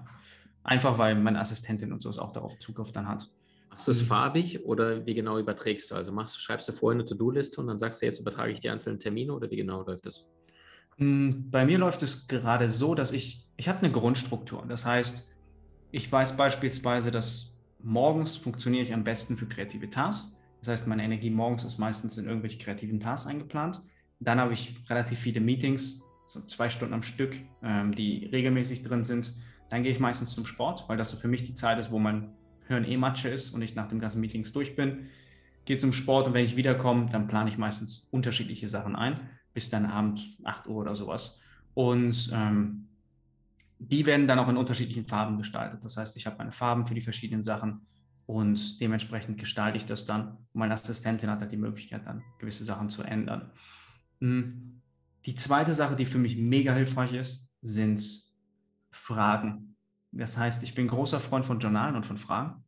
Einfach 0.63 0.97
weil 0.97 1.15
meine 1.15 1.39
Assistentin 1.39 1.91
und 1.91 2.01
so 2.01 2.09
auch 2.21 2.31
darauf 2.31 2.57
Zugriff 2.59 2.91
dann 2.91 3.07
hat. 3.07 3.27
Machst 3.69 3.87
du 3.87 3.91
es 3.91 4.01
farbig 4.01 4.65
oder 4.65 5.05
wie 5.05 5.13
genau 5.13 5.37
überträgst 5.37 5.91
du? 5.91 5.95
Also 5.95 6.11
machst, 6.11 6.41
schreibst 6.41 6.67
du 6.69 6.73
vorher 6.73 6.99
eine 6.99 7.05
To-Do-Liste 7.05 7.59
und 7.59 7.67
dann 7.67 7.79
sagst 7.79 8.01
du, 8.01 8.05
jetzt 8.05 8.19
übertrage 8.19 8.51
ich 8.51 8.59
die 8.59 8.69
einzelnen 8.69 8.99
Termine 8.99 9.33
oder 9.33 9.49
wie 9.51 9.57
genau 9.57 9.83
läuft 9.83 10.05
das? 10.05 10.29
Hm, 10.97 11.49
bei 11.49 11.65
mir 11.65 11.77
läuft 11.77 12.03
es 12.03 12.27
gerade 12.27 12.69
so, 12.69 12.95
dass 12.95 13.11
ich, 13.11 13.45
ich 13.57 13.67
habe 13.67 13.79
eine 13.79 13.91
Grundstruktur. 13.91 14.65
Das 14.67 14.85
heißt, 14.85 15.29
ich 15.91 16.09
weiß 16.11 16.37
beispielsweise, 16.37 17.11
dass 17.11 17.57
morgens 17.83 18.37
funktioniere 18.37 18.83
ich 18.83 18.93
am 18.93 19.03
besten 19.03 19.35
für 19.35 19.47
kreative 19.47 19.89
Tasks. 19.89 20.37
Das 20.59 20.69
heißt, 20.69 20.87
meine 20.87 21.03
Energie 21.03 21.29
morgens 21.29 21.63
ist 21.63 21.79
meistens 21.79 22.17
in 22.17 22.27
irgendwelche 22.27 22.59
kreativen 22.59 22.99
Tasks 22.99 23.27
eingeplant. 23.27 23.81
Dann 24.21 24.39
habe 24.39 24.53
ich 24.53 24.75
relativ 24.89 25.19
viele 25.19 25.41
Meetings, 25.41 26.03
so 26.27 26.41
zwei 26.45 26.69
Stunden 26.69 26.93
am 26.93 27.03
Stück, 27.03 27.35
ähm, 27.61 27.93
die 27.93 28.27
regelmäßig 28.31 28.83
drin 28.83 29.03
sind. 29.03 29.33
Dann 29.69 29.83
gehe 29.83 29.91
ich 29.91 29.99
meistens 29.99 30.31
zum 30.31 30.45
Sport, 30.45 30.85
weil 30.87 30.97
das 30.97 31.11
so 31.11 31.17
für 31.17 31.27
mich 31.27 31.43
die 31.43 31.53
Zeit 31.53 31.79
ist, 31.79 31.91
wo 31.91 31.99
mein 31.99 32.29
Hirn 32.67 32.85
eh 32.85 32.97
Matsche 32.97 33.29
ist 33.29 33.49
und 33.49 33.61
ich 33.61 33.75
nach 33.75 33.89
den 33.89 33.99
ganzen 33.99 34.21
Meetings 34.21 34.53
durch 34.53 34.75
bin. 34.75 35.09
Gehe 35.65 35.77
zum 35.77 35.91
Sport 35.91 36.27
und 36.27 36.33
wenn 36.33 36.45
ich 36.45 36.55
wiederkomme, 36.55 37.07
dann 37.09 37.27
plane 37.27 37.49
ich 37.49 37.57
meistens 37.57 38.07
unterschiedliche 38.11 38.67
Sachen 38.67 38.95
ein, 38.95 39.19
bis 39.53 39.69
dann 39.69 39.85
Abend 39.85 40.37
8 40.43 40.67
Uhr 40.67 40.77
oder 40.77 40.95
sowas. 40.95 41.41
Und 41.73 42.29
ähm, 42.33 42.87
die 43.79 44.05
werden 44.05 44.27
dann 44.27 44.39
auch 44.39 44.49
in 44.49 44.57
unterschiedlichen 44.57 45.05
Farben 45.05 45.37
gestaltet. 45.37 45.83
Das 45.83 45.97
heißt, 45.97 46.15
ich 46.15 46.27
habe 46.27 46.37
meine 46.37 46.51
Farben 46.51 46.85
für 46.85 46.93
die 46.93 47.01
verschiedenen 47.01 47.41
Sachen 47.41 47.81
und 48.27 48.79
dementsprechend 48.79 49.39
gestalte 49.39 49.77
ich 49.77 49.85
das 49.85 50.05
dann. 50.05 50.37
Meine 50.53 50.73
Assistentin 50.73 51.29
hat 51.29 51.41
halt 51.41 51.51
die 51.51 51.57
Möglichkeit, 51.57 52.05
dann 52.05 52.23
gewisse 52.39 52.63
Sachen 52.63 52.89
zu 52.89 53.03
ändern. 53.03 53.51
Hm, 54.21 54.81
die 55.25 55.35
zweite 55.35 55.75
Sache, 55.75 55.95
die 55.95 56.05
für 56.05 56.17
mich 56.17 56.37
mega 56.37 56.73
hilfreich 56.73 57.13
ist, 57.13 57.51
sind 57.61 58.01
Fragen. 58.91 59.75
Das 60.11 60.37
heißt, 60.37 60.63
ich 60.63 60.73
bin 60.73 60.87
großer 60.87 61.19
Freund 61.19 61.45
von 61.45 61.59
Journalen 61.59 61.95
und 61.95 62.05
von 62.05 62.17
Fragen. 62.17 62.63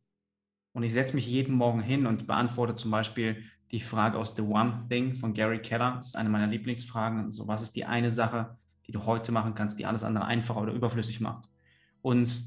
Und 0.72 0.82
ich 0.82 0.92
setze 0.92 1.14
mich 1.14 1.26
jeden 1.26 1.54
Morgen 1.54 1.80
hin 1.80 2.06
und 2.06 2.26
beantworte 2.26 2.74
zum 2.74 2.90
Beispiel 2.90 3.42
die 3.70 3.80
Frage 3.80 4.18
aus 4.18 4.34
The 4.36 4.42
One 4.42 4.86
Thing 4.88 5.14
von 5.14 5.32
Gary 5.34 5.60
Keller. 5.60 5.96
Das 5.96 6.08
ist 6.08 6.16
eine 6.16 6.28
meiner 6.28 6.46
Lieblingsfragen. 6.46 7.30
So, 7.30 7.46
was 7.46 7.62
ist 7.62 7.76
die 7.76 7.84
eine 7.84 8.10
Sache, 8.10 8.56
die 8.86 8.92
du 8.92 9.04
heute 9.04 9.32
machen 9.32 9.54
kannst, 9.54 9.78
die 9.78 9.86
alles 9.86 10.04
andere 10.04 10.24
einfacher 10.24 10.60
oder 10.60 10.72
überflüssig 10.72 11.20
macht? 11.20 11.48
Und 12.02 12.42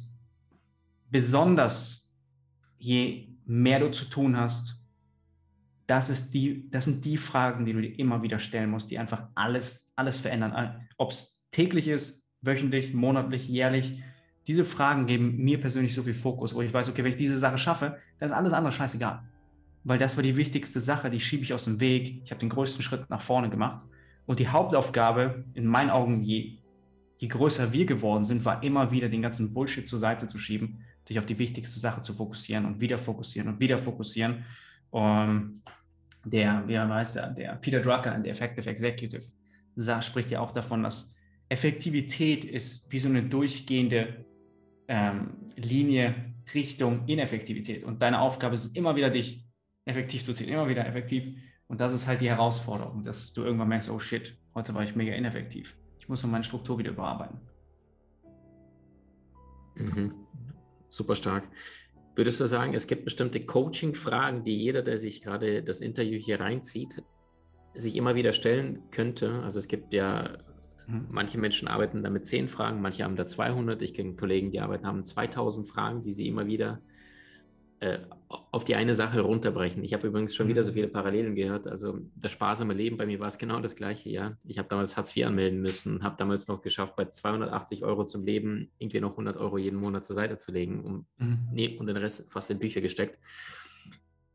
besonders 1.09 2.13
je 2.77 3.29
mehr 3.45 3.79
du 3.79 3.91
zu 3.91 4.05
tun 4.05 4.37
hast, 4.37 4.86
das, 5.87 6.09
ist 6.09 6.33
die, 6.33 6.69
das 6.69 6.85
sind 6.85 7.03
die 7.05 7.17
Fragen, 7.17 7.65
die 7.65 7.73
du 7.73 7.81
dir 7.81 7.97
immer 7.97 8.21
wieder 8.21 8.39
stellen 8.39 8.69
musst, 8.69 8.91
die 8.91 8.99
einfach 8.99 9.27
alles, 9.35 9.91
alles 9.95 10.19
verändern. 10.19 10.87
Ob 10.97 11.11
es 11.11 11.43
täglich 11.51 11.87
ist, 11.87 12.27
wöchentlich, 12.41 12.93
monatlich, 12.93 13.47
jährlich. 13.47 14.01
Diese 14.45 14.63
Fragen 14.63 15.07
geben 15.07 15.37
mir 15.37 15.59
persönlich 15.59 15.93
so 15.93 16.03
viel 16.03 16.13
Fokus, 16.13 16.53
wo 16.53 16.61
ich 16.61 16.73
weiß, 16.73 16.89
okay, 16.89 17.03
wenn 17.03 17.11
ich 17.11 17.17
diese 17.17 17.37
Sache 17.37 17.57
schaffe, 17.57 17.97
dann 18.19 18.29
ist 18.29 18.35
alles 18.35 18.53
andere 18.53 18.71
scheißegal. 18.71 19.23
Weil 19.83 19.97
das 19.97 20.17
war 20.17 20.23
die 20.23 20.37
wichtigste 20.37 20.79
Sache, 20.79 21.09
die 21.09 21.19
schiebe 21.19 21.43
ich 21.43 21.53
aus 21.53 21.65
dem 21.65 21.79
Weg. 21.79 22.21
Ich 22.23 22.31
habe 22.31 22.39
den 22.39 22.49
größten 22.49 22.81
Schritt 22.83 23.09
nach 23.09 23.21
vorne 23.21 23.49
gemacht. 23.49 23.85
Und 24.25 24.39
die 24.39 24.49
Hauptaufgabe, 24.49 25.45
in 25.53 25.65
meinen 25.65 25.89
Augen, 25.89 26.21
je, 26.21 26.57
je 27.17 27.27
größer 27.27 27.71
wir 27.71 27.85
geworden 27.85 28.25
sind, 28.25 28.43
war 28.45 28.61
immer 28.63 28.91
wieder 28.91 29.09
den 29.09 29.21
ganzen 29.21 29.53
Bullshit 29.53 29.87
zur 29.87 29.99
Seite 29.99 30.27
zu 30.27 30.37
schieben 30.37 30.83
dich 31.09 31.19
auf 31.19 31.25
die 31.25 31.39
wichtigste 31.39 31.79
Sache 31.79 32.01
zu 32.01 32.13
fokussieren 32.13 32.65
und 32.65 32.79
wieder 32.79 32.97
fokussieren 32.97 33.49
und 33.49 33.59
wieder 33.59 33.77
fokussieren. 33.77 34.45
Um, 34.89 35.61
der, 36.29 36.63
wie 36.67 36.77
heißt 36.77 37.15
der, 37.15 37.29
der 37.31 37.55
Peter 37.55 37.81
Drucker, 37.81 38.17
der 38.17 38.31
Effective 38.31 38.69
Executive, 38.69 39.23
sagt, 39.75 40.05
spricht 40.05 40.31
ja 40.31 40.39
auch 40.39 40.51
davon, 40.51 40.83
dass 40.83 41.15
Effektivität 41.49 42.45
ist 42.45 42.91
wie 42.91 42.99
so 42.99 43.07
eine 43.07 43.23
durchgehende 43.23 44.25
ähm, 44.87 45.35
Linie 45.55 46.33
Richtung 46.53 47.05
Ineffektivität. 47.07 47.83
Und 47.83 48.01
deine 48.01 48.19
Aufgabe 48.19 48.55
ist 48.55 48.75
immer 48.75 48.95
wieder, 48.95 49.09
dich 49.09 49.45
effektiv 49.85 50.23
zu 50.23 50.33
ziehen, 50.33 50.49
immer 50.49 50.67
wieder 50.67 50.85
effektiv. 50.85 51.37
Und 51.67 51.81
das 51.81 51.93
ist 51.93 52.07
halt 52.07 52.21
die 52.21 52.29
Herausforderung, 52.29 53.03
dass 53.03 53.33
du 53.33 53.43
irgendwann 53.43 53.69
merkst, 53.69 53.89
oh 53.89 53.99
shit, 53.99 54.37
heute 54.55 54.73
war 54.73 54.83
ich 54.83 54.95
mega 54.95 55.13
ineffektiv. 55.13 55.77
Ich 55.99 56.07
muss 56.07 56.25
meine 56.25 56.43
Struktur 56.43 56.77
wieder 56.77 56.91
überarbeiten. 56.91 57.39
Mhm. 59.75 60.13
Super 60.89 61.15
stark. 61.15 61.47
Würdest 62.17 62.39
du 62.39 62.47
sagen, 62.47 62.73
es 62.73 62.87
gibt 62.87 63.05
bestimmte 63.05 63.45
Coaching-Fragen, 63.45 64.43
die 64.43 64.57
jeder, 64.57 64.81
der 64.81 64.97
sich 64.97 65.21
gerade 65.21 65.61
das 65.61 65.81
Interview 65.81 66.17
hier 66.17 66.39
reinzieht, 66.39 67.03
sich 67.75 67.95
immer 67.95 68.15
wieder 68.15 68.33
stellen 68.33 68.79
könnte? 68.89 69.43
Also 69.43 69.59
es 69.59 69.67
gibt 69.67 69.93
ja, 69.93 70.35
mhm. 70.87 71.05
manche 71.11 71.37
Menschen 71.37 71.67
arbeiten 71.67 72.01
da 72.01 72.09
mit 72.09 72.25
10 72.25 72.49
Fragen, 72.49 72.81
manche 72.81 73.03
haben 73.03 73.15
da 73.15 73.27
200. 73.27 73.79
Ich 73.83 73.93
kenne 73.93 74.15
Kollegen, 74.15 74.49
die 74.49 74.59
arbeiten, 74.59 74.87
haben 74.87 75.05
2000 75.05 75.69
Fragen, 75.69 76.01
die 76.01 76.11
sie 76.11 76.27
immer 76.27 76.47
wieder 76.47 76.81
äh, 77.79 77.99
auf 78.27 78.63
die 78.63 78.75
eine 78.75 78.93
Sache 78.93 79.21
runterbrechen. 79.21 79.83
Ich 79.83 79.93
habe 79.93 80.07
übrigens 80.07 80.35
schon 80.35 80.47
wieder 80.47 80.63
so 80.63 80.71
mhm. 80.71 80.75
viele 80.75 80.87
Parallelen 80.87 81.35
gehört. 81.35 81.67
Also 81.67 81.99
das 82.15 82.31
sparsame 82.31 82.73
Leben, 82.73 82.97
bei 82.97 83.05
mir 83.05 83.19
war 83.19 83.27
es 83.27 83.37
genau 83.37 83.59
das 83.59 83.75
gleiche, 83.75 84.09
ja. 84.09 84.37
Ich 84.45 84.57
habe 84.57 84.67
damals 84.67 84.97
Hartz 84.97 85.15
IV 85.15 85.27
anmelden 85.27 85.61
müssen, 85.61 86.03
habe 86.03 86.15
damals 86.17 86.47
noch 86.47 86.61
geschafft, 86.61 86.95
bei 86.95 87.05
280 87.05 87.83
Euro 87.83 88.05
zum 88.05 88.25
Leben 88.25 88.71
irgendwie 88.79 88.99
noch 88.99 89.11
100 89.11 89.37
Euro 89.37 89.57
jeden 89.57 89.79
Monat 89.79 90.05
zur 90.05 90.15
Seite 90.15 90.37
zu 90.37 90.51
legen 90.51 90.81
um, 90.83 91.05
mhm. 91.17 91.47
nee, 91.53 91.77
und 91.77 91.87
den 91.87 91.97
Rest 91.97 92.25
fast 92.29 92.49
in 92.49 92.59
Bücher 92.59 92.81
gesteckt. 92.81 93.19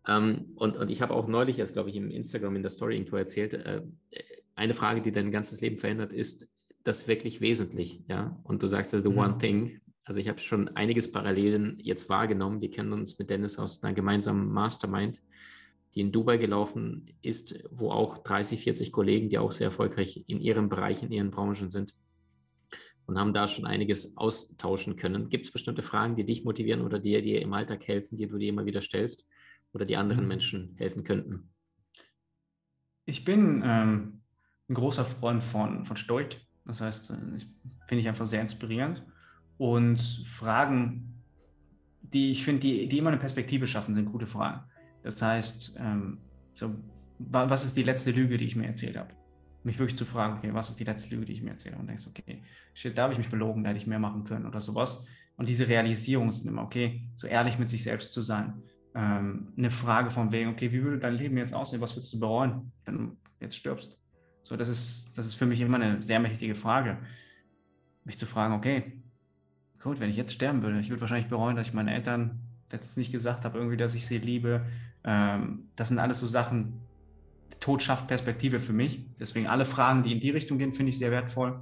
Ähm, 0.07 0.53
und, 0.57 0.77
und 0.77 0.91
ich 0.91 1.03
habe 1.03 1.15
auch 1.15 1.27
neulich, 1.27 1.59
erst 1.59 1.73
glaube 1.73 1.91
ich 1.91 1.97
im 1.97 2.11
Instagram 2.11 2.57
in 2.57 2.63
der 2.63 2.71
Story 2.71 2.97
irgendwo 2.97 3.17
erzählt, 3.17 3.55
äh, 3.55 3.83
eine 4.55 4.75
Frage, 4.75 5.03
die 5.03 5.13
dein 5.13 5.33
ganzes 5.33 5.61
Leben 5.61 5.79
verändert, 5.79 6.13
ist 6.13 6.49
das 6.85 7.07
wirklich 7.09 7.41
wesentlich, 7.41 8.03
ja. 8.09 8.39
Und 8.45 8.63
du 8.63 8.67
sagst, 8.69 8.93
the 8.93 8.99
mhm. 8.99 9.19
one 9.19 9.39
thing, 9.39 9.81
also 10.05 10.21
ich 10.21 10.29
habe 10.29 10.41
schon 10.41 10.69
einiges 10.69 11.11
Parallelen 11.13 11.79
jetzt 11.79 12.09
wahrgenommen. 12.09 12.61
Wir 12.61 12.71
kennen 12.71 12.93
uns 12.93 13.19
mit 13.19 13.31
Dennis 13.31 13.59
aus 13.59 13.83
einer 13.83 13.95
gemeinsamen 13.95 14.53
Mastermind, 14.53 15.23
die 15.95 16.01
in 16.01 16.13
Dubai 16.13 16.39
gelaufen 16.39 17.15
ist, 17.23 17.63
wo 17.71 17.91
auch 17.91 18.19
30, 18.19 18.63
40 18.63 18.93
Kollegen, 18.93 19.29
die 19.29 19.39
auch 19.39 19.53
sehr 19.53 19.67
erfolgreich 19.67 20.25
in 20.27 20.41
ihrem 20.41 20.69
Bereich, 20.69 21.03
in 21.03 21.13
ihren 21.13 21.31
Branchen 21.31 21.71
sind 21.71 21.95
und 23.07 23.19
haben 23.19 23.35
da 23.35 23.49
schon 23.49 23.67
einiges 23.67 24.17
austauschen 24.17 24.97
können. 24.97 25.29
Gibt 25.29 25.47
es 25.47 25.53
bestimmte 25.53 25.83
Fragen, 25.83 26.17
die 26.17 26.25
dich 26.25 26.45
motivieren 26.45 26.83
oder 26.83 26.99
die 26.99 27.21
dir 27.23 27.43
im 27.43 27.53
Alltag 27.53 27.87
helfen, 27.87 28.17
die 28.17 28.27
du 28.27 28.39
dir 28.39 28.49
immer 28.49 28.65
wieder 28.65 28.81
stellst 28.81 29.27
oder 29.73 29.85
die 29.85 29.97
anderen 29.97 30.23
mhm. 30.23 30.29
Menschen 30.29 30.75
helfen 30.77 31.05
könnten? 31.05 31.51
Ich 33.05 33.25
bin 33.25 33.63
ähm, 33.65 34.23
ein 34.69 34.75
großer 34.75 35.05
Freund 35.05 35.43
von, 35.43 35.85
von 35.85 35.97
Stoik. 35.97 36.41
Das 36.65 36.81
heißt, 36.81 37.11
äh, 37.11 37.15
finde 37.87 38.01
ich 38.01 38.09
einfach 38.09 38.27
sehr 38.27 38.41
inspirierend. 38.41 39.05
Und 39.59 40.01
Fragen, 40.01 41.23
die 42.03 42.31
ich 42.31 42.45
finde, 42.45 42.61
die, 42.61 42.89
die 42.89 42.99
immer 42.99 43.11
eine 43.11 43.19
Perspektive 43.19 43.67
schaffen, 43.67 43.95
sind 43.95 44.11
gute 44.11 44.27
Fragen. 44.27 44.61
Das 45.03 45.21
heißt, 45.21 45.77
ähm, 45.79 46.19
so, 46.53 46.75
was 47.19 47.65
ist 47.65 47.77
die 47.77 47.83
letzte 47.83 48.11
Lüge, 48.11 48.37
die 48.37 48.47
ich 48.47 48.57
mir 48.57 48.67
erzählt 48.67 48.97
habe? 48.97 49.11
Mich 49.65 49.79
wirklich 49.79 49.97
zu 49.97 50.05
fragen, 50.05 50.39
okay, 50.39 50.53
was 50.53 50.71
ist 50.71 50.81
die 50.81 50.85
letzte 50.85 51.15
Lüge, 51.15 51.27
die 51.27 51.33
ich 51.35 51.43
mir 51.43 51.51
erzähle? 51.51 51.77
Und 51.77 51.87
denkst, 51.87 52.07
okay, 52.07 52.43
shit, 52.75 52.97
da 52.97 53.05
habe 53.05 53.13
ich 53.13 53.19
mich 53.19 53.29
belogen, 53.29 53.63
da 53.63 53.71
hätte 53.71 53.79
ich 53.79 53.87
mehr 53.87 54.01
machen 54.01 54.25
können 54.25 54.47
oder 54.47 54.61
sowas. 54.61 55.07
Und 55.37 55.49
diese 55.49 55.69
Realisierung 55.69 56.33
sind 56.33 56.49
immer, 56.49 56.63
okay, 56.63 57.09
so 57.15 57.27
ehrlich 57.27 57.59
mit 57.59 57.71
sich 57.71 57.83
selbst 57.83 58.13
zu 58.13 58.23
sein. 58.23 58.55
Ähm, 58.95 59.53
eine 59.57 59.71
Frage 59.71 60.11
von 60.11 60.33
wegen, 60.33 60.51
okay, 60.51 60.73
wie 60.73 60.83
würde 60.83 60.99
dein 60.99 61.15
Leben 61.15 61.37
jetzt 61.37 61.55
aussehen? 61.55 61.81
Was 61.81 61.97
würdest 61.97 62.13
du 62.13 62.21
bereuen, 62.21 62.73
wenn 62.85 62.99
du 62.99 63.17
jetzt 63.41 63.57
stirbst? 63.57 63.99
So, 64.43 64.57
das 64.57 64.69
ist, 64.69 65.17
das 65.17 65.27
ist 65.27 65.35
für 65.35 65.47
mich 65.47 65.61
immer 65.61 65.77
eine 65.77 66.03
sehr 66.03 66.21
mächtige 66.21 66.55
Frage. 66.55 66.99
Mich 68.05 68.19
zu 68.19 68.27
fragen, 68.27 68.55
okay, 68.55 69.02
gut, 69.83 70.01
wenn 70.01 70.11
ich 70.11 70.17
jetzt 70.17 70.33
sterben 70.33 70.63
würde, 70.63 70.81
ich 70.81 70.91
würde 70.91 71.01
wahrscheinlich 71.01 71.29
bereuen, 71.29 71.57
dass 71.57 71.69
ich 71.69 71.75
meinen 71.75 71.89
Eltern 71.89 72.41
letztens 72.71 72.97
nicht 72.97 73.13
gesagt 73.13 73.45
habe, 73.45 73.59
irgendwie, 73.59 73.77
dass 73.77 73.95
ich 73.95 74.07
sie 74.07 74.19
liebe. 74.19 74.65
Ähm, 75.05 75.69
das 75.77 75.89
sind 75.89 75.99
alles 75.99 76.21
so 76.21 76.27
Sachen, 76.27 76.81
Tod 77.61 77.83
schafft 77.83 78.09
Perspektive 78.09 78.61
für 78.61 78.73
mich. 78.73 79.07
Deswegen 79.21 79.47
alle 79.47 79.65
Fragen, 79.65 80.03
die 80.03 80.13
in 80.13 80.21
die 80.21 80.31
Richtung 80.31 80.59
gehen, 80.59 80.73
finde 80.73 80.91
ich 80.91 80.99
sehr 80.99 81.11
wertvoll. 81.11 81.61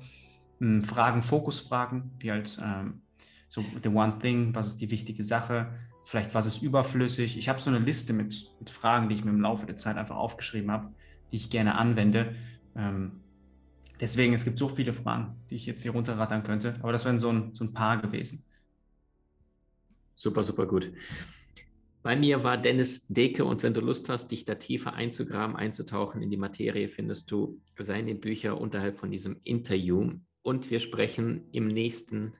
Ähm, 0.61 0.83
Fragen, 0.83 1.23
Fokusfragen, 1.23 2.13
wie 2.19 2.31
halt 2.31 2.59
ähm, 2.63 3.03
so 3.49 3.65
the 3.83 3.89
one 3.89 4.19
thing, 4.19 4.55
was 4.55 4.69
ist 4.69 4.81
die 4.81 4.91
wichtige 4.91 5.23
Sache, 5.23 5.73
vielleicht 6.05 6.35
was 6.35 6.47
ist 6.47 6.63
überflüssig. 6.63 7.37
Ich 7.37 7.49
habe 7.49 7.61
so 7.61 7.71
eine 7.71 7.79
Liste 7.79 8.13
mit, 8.13 8.51
mit 8.59 8.71
Fragen, 8.71 9.09
die 9.09 9.15
ich 9.15 9.25
mir 9.25 9.31
im 9.31 9.41
Laufe 9.41 9.67
der 9.67 9.77
Zeit 9.77 9.97
einfach 9.97 10.17
aufgeschrieben 10.17 10.71
habe, 10.71 10.89
die 11.33 11.37
ich 11.37 11.51
gerne 11.51 11.75
anwende. 11.75 12.35
Ähm, 12.77 13.20
Deswegen, 14.01 14.33
es 14.33 14.45
gibt 14.45 14.59
so 14.59 14.69
viele 14.69 14.95
Fragen, 14.95 15.37
die 15.51 15.57
ich 15.57 15.67
jetzt 15.67 15.83
hier 15.83 15.93
runterrattern 15.93 16.43
könnte, 16.43 16.77
aber 16.81 16.93
das 16.93 17.05
wären 17.05 17.19
so 17.19 17.31
ein, 17.31 17.55
so 17.55 17.65
ein 17.65 17.75
paar 17.75 18.01
gewesen. 18.01 18.45
Super, 20.17 20.43
super 20.43 20.67
gut. 20.67 20.91
Bei 22.03 22.17
mir 22.17 22.43
war 22.43 22.57
Dennis 22.57 23.07
Deke 23.09 23.45
und 23.45 23.63
wenn 23.63 23.75
du 23.75 23.83
Lust 23.83 24.09
hast, 24.09 24.31
dich 24.31 24.47
da 24.47 24.55
tiefer 24.55 24.95
einzugraben, 24.95 25.55
einzutauchen 25.55 26.23
in 26.23 26.31
die 26.31 26.39
Materie, 26.39 26.89
findest 26.89 27.31
du 27.31 27.61
seine 27.79 28.15
Bücher 28.15 28.59
unterhalb 28.59 28.99
von 28.99 29.11
diesem 29.11 29.39
Interview. 29.45 30.13
Und 30.43 30.71
wir 30.71 30.81
sprechen 30.81 31.45
im 31.53 31.69
nächsten 31.69 32.33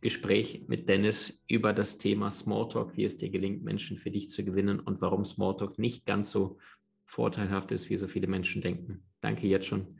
Gespräch 0.00 0.64
mit 0.68 0.88
Dennis 0.88 1.42
über 1.48 1.72
das 1.72 1.98
Thema 1.98 2.30
Smalltalk, 2.30 2.96
wie 2.96 3.04
es 3.04 3.16
dir 3.16 3.30
gelingt, 3.30 3.64
Menschen 3.64 3.98
für 3.98 4.12
dich 4.12 4.30
zu 4.30 4.44
gewinnen 4.44 4.78
und 4.78 5.00
warum 5.00 5.24
Smalltalk 5.24 5.76
nicht 5.76 6.06
ganz 6.06 6.30
so 6.30 6.58
vorteilhaft 7.04 7.72
ist, 7.72 7.90
wie 7.90 7.96
so 7.96 8.06
viele 8.06 8.28
Menschen 8.28 8.62
denken. 8.62 9.02
Danke 9.20 9.48
jetzt 9.48 9.66
schon 9.66 9.99